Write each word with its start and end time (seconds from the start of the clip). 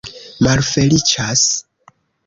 malfeliĉas 0.47 1.47